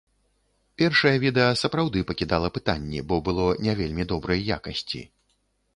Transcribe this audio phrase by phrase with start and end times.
[0.81, 5.01] Першае відэа сапраўды пакідала пытанні, бо было не вельмі добрай якасці.